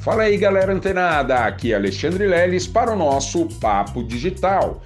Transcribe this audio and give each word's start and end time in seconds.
Fala 0.00 0.22
aí, 0.22 0.38
galera 0.38 0.72
antenada! 0.72 1.40
Aqui 1.40 1.74
é 1.74 1.76
Alexandre 1.76 2.26
Leles 2.26 2.66
para 2.66 2.90
o 2.90 2.96
nosso 2.96 3.44
Papo 3.60 4.02
Digital. 4.02 4.80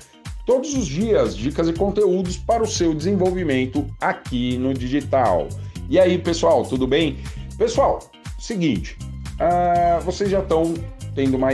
Todos 0.44 0.74
os 0.74 0.86
dias, 0.86 1.36
dicas 1.36 1.68
e 1.68 1.72
conteúdos 1.72 2.36
para 2.36 2.64
o 2.64 2.66
seu 2.66 2.92
desenvolvimento 2.92 3.86
aqui 4.00 4.58
no 4.58 4.74
digital. 4.74 5.48
E 5.88 6.00
aí, 6.00 6.18
pessoal, 6.18 6.64
tudo 6.64 6.84
bem? 6.84 7.18
Pessoal, 7.56 8.10
seguinte, 8.40 8.98
uh, 9.34 10.00
vocês 10.02 10.28
já 10.28 10.40
estão 10.40 10.74
tendo 11.14 11.36
uma, 11.36 11.50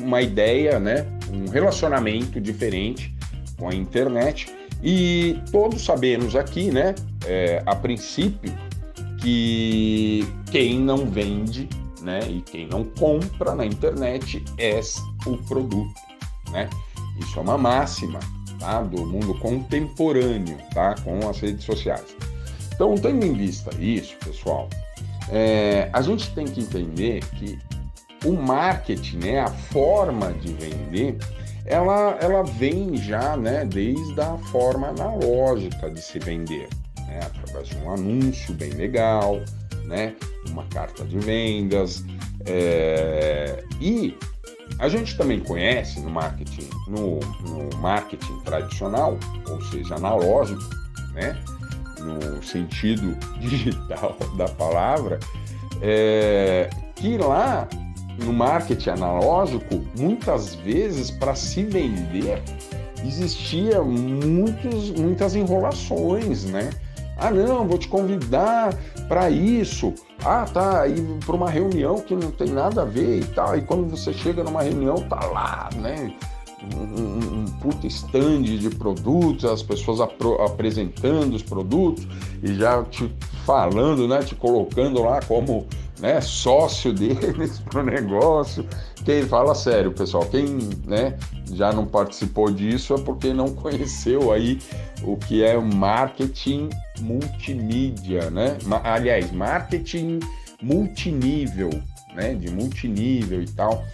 uma 0.00 0.22
ideia, 0.22 0.78
né? 0.78 1.04
Um 1.32 1.50
relacionamento 1.50 2.40
diferente 2.40 3.12
com 3.58 3.68
a 3.68 3.74
internet 3.74 4.54
e 4.84 5.36
todos 5.50 5.84
sabemos 5.84 6.36
aqui, 6.36 6.70
né? 6.70 6.94
É, 7.26 7.60
a 7.66 7.74
princípio, 7.74 8.52
que 9.20 10.24
quem 10.52 10.78
não 10.78 11.10
vende 11.10 11.68
né? 12.02 12.20
E 12.28 12.40
quem 12.42 12.66
não 12.66 12.84
compra 12.84 13.54
na 13.54 13.64
internet 13.64 14.44
é 14.58 14.80
o 15.26 15.36
produto, 15.38 15.94
né? 16.50 16.68
Isso 17.18 17.38
é 17.38 17.42
uma 17.42 17.58
máxima, 17.58 18.20
tá? 18.58 18.82
Do 18.82 19.06
mundo 19.06 19.34
contemporâneo, 19.38 20.58
tá? 20.72 20.94
Com 21.02 21.28
as 21.28 21.38
redes 21.40 21.64
sociais. 21.64 22.16
Então, 22.74 22.94
tendo 22.94 23.24
em 23.24 23.34
vista 23.34 23.70
isso, 23.78 24.16
pessoal, 24.16 24.68
é, 25.28 25.90
a 25.92 26.00
gente 26.00 26.34
tem 26.34 26.46
que 26.46 26.60
entender 26.60 27.24
que 27.36 27.58
o 28.24 28.32
marketing, 28.32 29.18
né? 29.18 29.40
A 29.40 29.48
forma 29.48 30.32
de 30.32 30.52
vender, 30.54 31.18
ela, 31.66 32.16
ela 32.20 32.42
vem 32.42 32.96
já, 32.96 33.36
né? 33.36 33.64
Desde 33.64 34.20
a 34.20 34.36
forma 34.50 34.88
analógica 34.88 35.90
de 35.90 36.00
se 36.00 36.18
vender, 36.18 36.68
né? 37.06 37.20
Através 37.22 37.68
de 37.68 37.76
um 37.78 37.92
anúncio 37.92 38.54
bem 38.54 38.70
legal, 38.70 39.40
né? 39.90 40.14
Uma 40.48 40.64
carta 40.66 41.04
de 41.04 41.18
vendas. 41.18 42.04
É... 42.46 43.62
E 43.80 44.16
a 44.78 44.88
gente 44.88 45.16
também 45.18 45.40
conhece 45.40 46.00
no 46.00 46.08
marketing, 46.08 46.70
no, 46.86 47.18
no, 47.20 47.76
marketing 47.78 48.38
tradicional, 48.40 49.18
ou 49.48 49.60
seja, 49.64 49.96
analógico, 49.96 50.62
né? 51.12 51.36
No 51.98 52.42
sentido 52.42 53.14
digital 53.40 54.16
da 54.36 54.48
palavra, 54.48 55.18
é... 55.82 56.70
que 56.94 57.18
lá 57.18 57.68
no 58.24 58.32
marketing 58.32 58.90
analógico, 58.90 59.84
muitas 59.98 60.54
vezes 60.54 61.10
para 61.10 61.34
se 61.34 61.64
vender 61.64 62.42
existia 63.04 63.82
muitos, 63.82 64.90
muitas 64.90 65.34
enrolações, 65.34 66.44
né? 66.44 66.70
Ah, 67.20 67.30
não, 67.30 67.68
vou 67.68 67.76
te 67.76 67.86
convidar 67.86 68.74
para 69.06 69.28
isso. 69.28 69.94
Ah, 70.24 70.46
tá, 70.50 70.82
aí 70.82 70.94
para 71.24 71.36
uma 71.36 71.50
reunião 71.50 71.96
que 72.00 72.14
não 72.14 72.30
tem 72.30 72.48
nada 72.48 72.82
a 72.82 72.84
ver 72.84 73.20
e 73.20 73.24
tal. 73.26 73.56
E 73.58 73.60
quando 73.60 73.88
você 73.90 74.12
chega 74.12 74.42
numa 74.42 74.62
reunião, 74.62 74.96
tá 74.96 75.26
lá, 75.26 75.68
né? 75.76 76.12
Um, 76.74 77.40
um, 77.40 77.44
puta 77.60 77.86
stand 77.86 78.42
de 78.42 78.68
produtos, 78.70 79.46
as 79.46 79.62
pessoas 79.62 80.00
apro- 80.00 80.42
apresentando 80.42 81.34
os 81.34 81.42
produtos 81.42 82.06
e 82.42 82.54
já 82.54 82.82
te 82.84 83.10
falando, 83.44 84.06
né? 84.08 84.20
Te 84.20 84.34
colocando 84.34 85.02
lá 85.02 85.20
como 85.22 85.66
né, 86.00 86.20
sócio 86.20 86.92
deles 86.94 87.58
para 87.60 87.80
o 87.80 87.84
negócio. 87.84 88.64
Quem 89.04 89.22
fala 89.24 89.54
sério, 89.54 89.92
pessoal, 89.92 90.24
quem 90.26 90.58
né, 90.86 91.16
já 91.52 91.72
não 91.72 91.86
participou 91.86 92.50
disso 92.50 92.94
é 92.94 92.98
porque 92.98 93.32
não 93.32 93.50
conheceu 93.54 94.32
aí 94.32 94.58
o 95.02 95.16
que 95.16 95.42
é 95.42 95.58
marketing 95.58 96.68
multimídia, 97.00 98.30
né? 98.30 98.56
Aliás, 98.84 99.30
marketing 99.32 100.20
multinível, 100.62 101.70
né? 102.14 102.34
De 102.34 102.50
multinível 102.50 103.42
e 103.42 103.48
tal. 103.48 103.84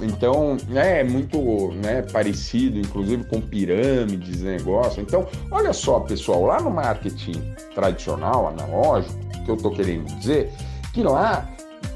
Então, 0.00 0.56
é 0.74 1.04
muito 1.04 1.72
né, 1.74 2.02
parecido, 2.02 2.78
inclusive 2.78 3.24
com 3.24 3.40
pirâmides, 3.40 4.40
negócio. 4.42 5.02
Então, 5.02 5.28
olha 5.50 5.72
só, 5.72 6.00
pessoal, 6.00 6.44
lá 6.44 6.60
no 6.60 6.70
marketing 6.70 7.54
tradicional, 7.74 8.48
analógico, 8.48 9.14
que 9.44 9.50
eu 9.50 9.54
estou 9.54 9.70
querendo 9.70 10.06
dizer, 10.18 10.50
que 10.92 11.02
lá 11.02 11.51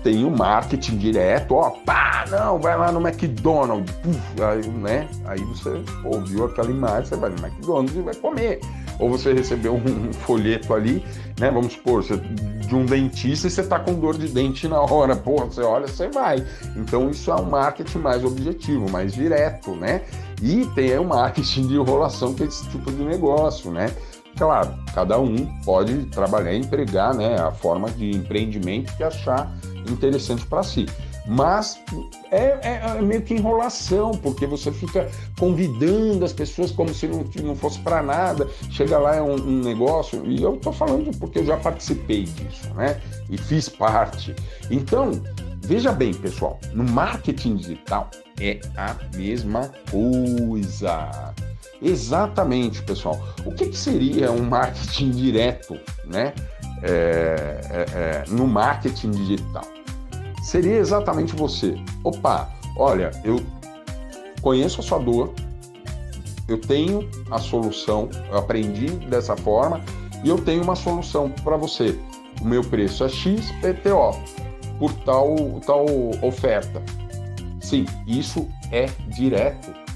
tem 0.06 0.24
o 0.24 0.30
marketing 0.30 0.98
direto, 0.98 1.56
ó, 1.56 1.70
pá, 1.84 2.24
não, 2.30 2.60
vai 2.60 2.78
lá 2.78 2.92
no 2.92 3.04
McDonald's, 3.04 3.92
puf, 3.96 4.20
aí, 4.40 4.68
né? 4.68 5.08
Aí 5.24 5.40
você 5.40 5.82
ouviu 6.04 6.44
aquela 6.44 6.70
imagem, 6.70 7.06
você 7.06 7.16
vai 7.16 7.30
no 7.30 7.44
McDonald's 7.44 7.96
e 7.96 8.02
vai 8.02 8.14
comer. 8.14 8.60
Ou 9.00 9.10
você 9.10 9.32
recebeu 9.32 9.74
um, 9.74 10.12
folheto 10.12 10.72
ali, 10.72 11.04
né? 11.40 11.50
Vamos 11.50 11.72
supor, 11.72 12.04
você, 12.04 12.16
de 12.16 12.72
um 12.72 12.86
dentista 12.86 13.48
e 13.48 13.50
você 13.50 13.64
tá 13.64 13.80
com 13.80 13.94
dor 13.94 14.16
de 14.16 14.28
dente 14.28 14.68
na 14.68 14.80
hora, 14.80 15.16
porra, 15.16 15.46
você 15.46 15.62
olha, 15.62 15.88
você 15.88 16.08
vai. 16.08 16.46
Então 16.76 17.10
isso 17.10 17.28
é 17.32 17.34
um 17.34 17.50
marketing 17.50 17.98
mais 17.98 18.22
objetivo, 18.22 18.88
mais 18.88 19.12
direto, 19.12 19.74
né? 19.74 20.02
E 20.40 20.66
tem 20.76 20.96
o 21.00 21.04
marketing 21.04 21.66
de 21.66 21.74
enrolação, 21.74 22.32
que 22.32 22.44
é 22.44 22.46
esse 22.46 22.64
tipo 22.68 22.92
de 22.92 23.02
negócio, 23.02 23.72
né? 23.72 23.90
Claro, 24.38 24.72
cada 24.94 25.18
um 25.18 25.46
pode 25.64 26.04
trabalhar 26.06 26.52
e 26.52 26.58
empregar 26.58 27.14
né, 27.14 27.40
a 27.40 27.50
forma 27.50 27.90
de 27.90 28.10
empreendimento 28.10 28.94
que 28.94 29.02
achar 29.02 29.50
interessante 29.92 30.44
para 30.46 30.62
si. 30.62 30.86
Mas 31.26 31.80
é, 32.30 32.58
é, 32.62 32.82
é, 32.84 33.02
meio 33.02 33.22
que 33.22 33.34
enrolação, 33.34 34.12
porque 34.12 34.46
você 34.46 34.70
fica 34.70 35.10
convidando 35.38 36.24
as 36.24 36.32
pessoas 36.32 36.70
como 36.70 36.94
se 36.94 37.08
não, 37.08 37.24
não 37.42 37.56
fosse 37.56 37.80
para 37.80 38.02
nada. 38.02 38.48
Chega 38.70 38.98
lá, 38.98 39.16
é 39.16 39.22
um, 39.22 39.34
um, 39.34 39.60
negócio, 39.60 40.24
e 40.24 40.42
eu 40.42 40.54
estou 40.54 40.72
falando 40.72 41.10
porque 41.18 41.40
eu 41.40 41.44
já 41.44 41.56
participei 41.56 42.24
disso, 42.24 42.72
né? 42.74 43.00
E 43.28 43.36
fiz 43.36 43.68
parte. 43.68 44.34
Então, 44.70 45.10
veja 45.62 45.90
bem, 45.90 46.14
pessoal, 46.14 46.60
no 46.72 46.84
marketing 46.84 47.56
digital 47.56 48.08
é 48.40 48.60
a 48.76 48.96
mesma 49.16 49.72
coisa. 49.90 51.34
Exatamente, 51.82 52.82
pessoal. 52.82 53.20
O 53.44 53.52
que, 53.52 53.66
que 53.66 53.76
seria 53.76 54.30
um 54.30 54.42
marketing 54.44 55.10
direto, 55.10 55.78
né? 56.06 56.32
É, 56.82 57.60
é, 57.70 57.86
é, 57.94 58.24
no 58.28 58.46
marketing 58.46 59.10
digital? 59.10 59.64
Seria 60.42 60.76
exatamente 60.76 61.34
você. 61.34 61.76
Opa, 62.04 62.50
olha, 62.76 63.10
eu 63.24 63.40
conheço 64.40 64.80
a 64.80 64.84
sua 64.84 64.98
dor, 64.98 65.32
eu 66.46 66.60
tenho 66.60 67.08
a 67.30 67.38
solução, 67.38 68.08
eu 68.30 68.38
aprendi 68.38 68.86
dessa 69.08 69.36
forma 69.36 69.80
e 70.22 70.28
eu 70.28 70.38
tenho 70.38 70.62
uma 70.62 70.76
solução 70.76 71.30
para 71.42 71.56
você. 71.56 71.98
O 72.40 72.44
meu 72.44 72.62
preço 72.62 73.04
é 73.04 73.08
X 73.08 73.50
PTO 73.60 74.20
por 74.78 74.92
tal, 75.04 75.34
tal 75.66 75.86
oferta. 76.22 76.82
Sim, 77.60 77.86
isso 78.06 78.46
é 78.70 78.86
direto 79.08 79.86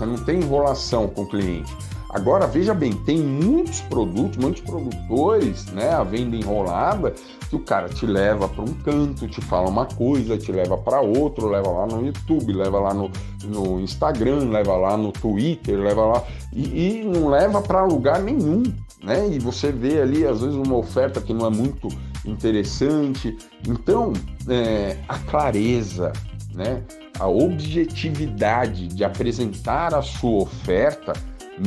você 0.00 0.06
não 0.06 0.16
tem 0.16 0.40
enrolação 0.40 1.08
com 1.08 1.22
o 1.22 1.26
cliente. 1.26 1.76
Agora, 2.12 2.46
veja 2.46 2.74
bem, 2.74 2.92
tem 2.92 3.18
muitos 3.18 3.80
produtos, 3.82 4.36
muitos 4.36 4.62
produtores, 4.62 5.66
né, 5.66 5.90
a 5.90 6.02
venda 6.02 6.34
enrolada, 6.34 7.14
que 7.48 7.54
o 7.54 7.60
cara 7.60 7.88
te 7.88 8.04
leva 8.04 8.48
para 8.48 8.62
um 8.62 8.74
canto, 8.74 9.28
te 9.28 9.40
fala 9.40 9.68
uma 9.68 9.86
coisa, 9.86 10.36
te 10.36 10.50
leva 10.50 10.76
para 10.76 11.00
outro, 11.00 11.48
leva 11.48 11.68
lá 11.70 11.86
no 11.86 12.04
YouTube, 12.04 12.52
leva 12.52 12.80
lá 12.80 12.92
no, 12.92 13.10
no 13.44 13.80
Instagram, 13.80 14.50
leva 14.50 14.76
lá 14.76 14.96
no 14.96 15.12
Twitter, 15.12 15.78
leva 15.78 16.04
lá 16.04 16.24
e, 16.52 17.00
e 17.00 17.04
não 17.04 17.28
leva 17.28 17.62
para 17.62 17.84
lugar 17.84 18.20
nenhum, 18.20 18.62
né? 19.02 19.28
E 19.28 19.38
você 19.38 19.70
vê 19.70 20.00
ali 20.00 20.26
às 20.26 20.40
vezes 20.40 20.56
uma 20.56 20.76
oferta 20.76 21.20
que 21.20 21.32
não 21.32 21.46
é 21.46 21.50
muito 21.50 21.88
interessante. 22.24 23.36
Então, 23.66 24.12
é, 24.48 24.98
a 25.08 25.18
clareza, 25.18 26.12
né? 26.52 26.82
a 27.20 27.28
objetividade 27.28 28.88
de 28.88 29.04
apresentar 29.04 29.94
a 29.94 30.00
sua 30.00 30.42
oferta, 30.42 31.12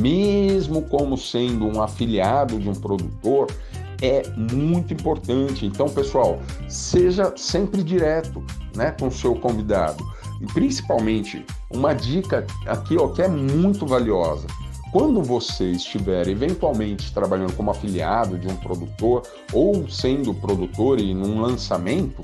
mesmo 0.00 0.82
como 0.82 1.16
sendo 1.16 1.66
um 1.66 1.80
afiliado 1.80 2.58
de 2.58 2.68
um 2.68 2.74
produtor, 2.74 3.46
é 4.02 4.22
muito 4.36 4.92
importante. 4.92 5.64
Então, 5.64 5.88
pessoal, 5.88 6.40
seja 6.68 7.32
sempre 7.36 7.82
direto 7.82 8.44
né, 8.74 8.90
com 8.98 9.08
o 9.08 9.12
seu 9.12 9.34
convidado. 9.34 10.04
E 10.40 10.46
principalmente, 10.46 11.44
uma 11.70 11.94
dica 11.94 12.46
aqui 12.66 12.96
ó, 12.96 13.08
que 13.08 13.22
é 13.22 13.28
muito 13.28 13.86
valiosa. 13.86 14.46
Quando 14.92 15.22
você 15.22 15.72
estiver 15.72 16.28
eventualmente 16.28 17.12
trabalhando 17.12 17.52
como 17.54 17.70
afiliado 17.70 18.38
de 18.38 18.46
um 18.46 18.54
produtor 18.56 19.22
ou 19.52 19.88
sendo 19.88 20.32
produtor 20.34 21.00
e 21.00 21.12
num 21.12 21.40
lançamento, 21.40 22.22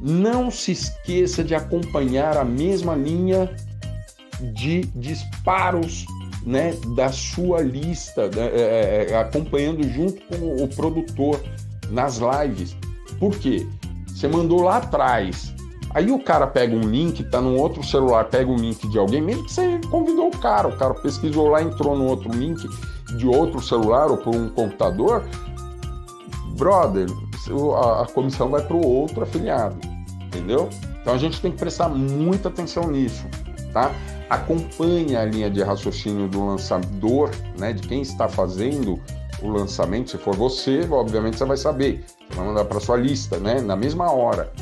não 0.00 0.50
se 0.50 0.72
esqueça 0.72 1.44
de 1.44 1.54
acompanhar 1.54 2.36
a 2.36 2.44
mesma 2.44 2.94
linha 2.94 3.54
de 4.54 4.82
disparos 4.94 6.04
né, 6.48 6.74
da 6.96 7.12
sua 7.12 7.60
lista, 7.60 8.30
né, 8.30 8.46
é, 8.54 9.06
é, 9.10 9.18
acompanhando 9.18 9.86
junto 9.86 10.18
com 10.22 10.64
o 10.64 10.66
produtor 10.66 11.38
nas 11.90 12.18
lives. 12.18 12.74
Por 13.20 13.36
quê? 13.36 13.66
Você 14.06 14.26
mandou 14.26 14.62
lá 14.62 14.78
atrás. 14.78 15.54
Aí 15.90 16.10
o 16.10 16.18
cara 16.18 16.46
pega 16.46 16.74
um 16.74 16.88
link, 16.88 17.22
tá 17.24 17.38
num 17.38 17.58
outro 17.58 17.84
celular, 17.84 18.24
pega 18.24 18.50
um 18.50 18.56
link 18.56 18.88
de 18.88 18.98
alguém, 18.98 19.20
mesmo 19.20 19.44
que 19.44 19.52
você 19.52 19.78
convidou 19.90 20.28
o 20.28 20.38
cara, 20.38 20.68
o 20.68 20.76
cara 20.76 20.94
pesquisou 20.94 21.48
lá, 21.48 21.60
entrou 21.60 21.96
no 21.96 22.06
outro 22.06 22.30
link 22.30 22.66
de 23.18 23.26
outro 23.26 23.60
celular 23.60 24.10
ou 24.10 24.16
por 24.16 24.34
um 24.34 24.48
computador, 24.48 25.24
brother, 26.56 27.06
a 28.00 28.06
comissão 28.06 28.48
vai 28.48 28.62
para 28.62 28.76
o 28.76 28.86
outro 28.86 29.22
afiliado, 29.22 29.76
entendeu? 30.26 30.70
Então 31.00 31.12
a 31.12 31.18
gente 31.18 31.40
tem 31.42 31.50
que 31.50 31.58
prestar 31.58 31.90
muita 31.90 32.48
atenção 32.48 32.90
nisso, 32.90 33.26
tá? 33.78 33.92
Acompanhe 34.28 35.16
a 35.16 35.24
linha 35.24 35.48
de 35.48 35.62
raciocínio 35.62 36.28
do 36.28 36.44
lançador, 36.44 37.30
né, 37.58 37.72
de 37.72 37.86
quem 37.86 38.02
está 38.02 38.28
fazendo 38.28 39.00
o 39.40 39.48
lançamento. 39.48 40.10
Se 40.10 40.18
for 40.18 40.34
você, 40.34 40.86
obviamente 40.90 41.38
você 41.38 41.44
vai 41.44 41.56
saber. 41.56 42.04
Você 42.28 42.36
vai 42.36 42.46
mandar 42.46 42.64
para 42.64 42.80
sua 42.80 42.96
lista, 42.96 43.38
né, 43.38 43.60
na 43.60 43.76
mesma 43.76 44.12
hora, 44.12 44.52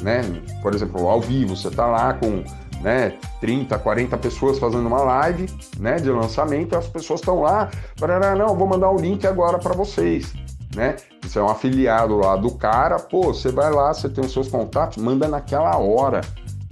né? 0.00 0.20
Por 0.62 0.74
exemplo, 0.74 1.08
ao 1.08 1.20
vivo, 1.20 1.56
você 1.56 1.68
está 1.68 1.86
lá 1.86 2.14
com 2.14 2.44
né, 2.80 3.14
30, 3.40 3.76
40 3.76 4.16
pessoas 4.18 4.58
fazendo 4.58 4.86
uma 4.86 5.02
live, 5.02 5.46
né, 5.80 5.96
de 5.96 6.10
lançamento, 6.10 6.76
as 6.76 6.86
pessoas 6.86 7.18
estão 7.18 7.40
lá, 7.40 7.68
para 7.98 8.36
não, 8.36 8.54
vou 8.54 8.68
mandar 8.68 8.90
o 8.90 8.96
link 8.96 9.26
agora 9.26 9.58
para 9.58 9.74
vocês 9.74 10.32
né? 10.74 10.96
Você 11.22 11.38
é 11.38 11.42
um 11.42 11.48
afiliado 11.48 12.16
lá 12.16 12.36
do 12.36 12.52
cara, 12.52 12.98
pô, 12.98 13.34
você 13.34 13.50
vai 13.50 13.70
lá, 13.70 13.92
você 13.92 14.08
tem 14.08 14.24
os 14.24 14.32
seus 14.32 14.48
contatos, 14.48 15.02
manda 15.02 15.26
naquela 15.26 15.76
hora, 15.76 16.20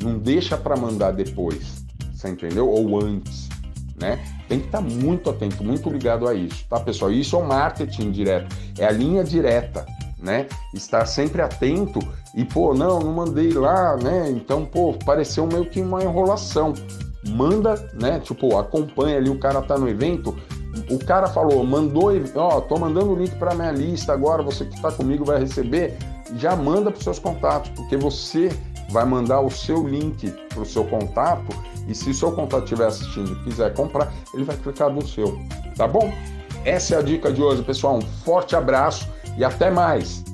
não 0.02 0.18
deixa 0.18 0.56
para 0.56 0.76
mandar 0.76 1.12
depois, 1.12 1.75
você 2.16 2.30
entendeu? 2.30 2.68
Ou 2.68 3.04
antes, 3.04 3.48
né? 4.00 4.18
Tem 4.48 4.58
que 4.58 4.66
estar 4.66 4.82
tá 4.82 4.84
muito 4.84 5.28
atento, 5.28 5.62
muito 5.62 5.88
ligado 5.90 6.26
a 6.26 6.34
isso, 6.34 6.64
tá, 6.68 6.80
pessoal? 6.80 7.12
Isso 7.12 7.36
é 7.36 7.38
o 7.38 7.46
marketing 7.46 8.10
direto, 8.10 8.56
é 8.78 8.86
a 8.86 8.90
linha 8.90 9.22
direta, 9.22 9.84
né? 10.18 10.46
Estar 10.74 11.04
sempre 11.06 11.42
atento 11.42 12.00
e, 12.34 12.44
pô, 12.44 12.74
não, 12.74 13.00
não 13.00 13.12
mandei 13.12 13.52
lá, 13.52 13.96
né? 13.96 14.30
Então, 14.30 14.64
pô, 14.64 14.94
pareceu 15.04 15.46
meio 15.46 15.66
que 15.66 15.80
uma 15.80 16.02
enrolação. 16.02 16.72
Manda, 17.28 17.74
né? 18.00 18.20
Tipo, 18.20 18.56
acompanha 18.56 19.18
ali, 19.18 19.28
o 19.28 19.38
cara 19.38 19.60
tá 19.60 19.76
no 19.76 19.88
evento, 19.88 20.34
o 20.90 20.98
cara 20.98 21.26
falou, 21.26 21.64
mandou, 21.64 22.12
ó, 22.34 22.60
tô 22.60 22.78
mandando 22.78 23.12
o 23.12 23.16
link 23.16 23.34
para 23.36 23.54
minha 23.54 23.72
lista 23.72 24.12
agora, 24.12 24.42
você 24.42 24.64
que 24.64 24.74
está 24.74 24.90
comigo 24.92 25.24
vai 25.24 25.40
receber, 25.40 25.98
já 26.36 26.54
manda 26.54 26.90
para 26.90 27.02
seus 27.02 27.18
contatos, 27.18 27.70
porque 27.70 27.96
você 27.96 28.48
vai 28.90 29.04
mandar 29.04 29.40
o 29.40 29.50
seu 29.50 29.86
link 29.86 30.30
para 30.48 30.62
o 30.62 30.66
seu 30.66 30.84
contato 30.84 31.48
e 31.86 31.94
se 31.94 32.12
seu 32.12 32.32
contato 32.32 32.64
estiver 32.64 32.86
assistindo 32.86 33.32
e 33.32 33.44
quiser 33.44 33.72
comprar, 33.74 34.12
ele 34.34 34.44
vai 34.44 34.56
clicar 34.56 34.90
no 34.90 35.06
seu, 35.06 35.38
tá 35.76 35.86
bom? 35.86 36.12
Essa 36.64 36.96
é 36.96 36.98
a 36.98 37.02
dica 37.02 37.32
de 37.32 37.40
hoje, 37.40 37.62
pessoal. 37.62 37.96
Um 37.98 38.02
forte 38.02 38.56
abraço 38.56 39.08
e 39.38 39.44
até 39.44 39.70
mais! 39.70 40.26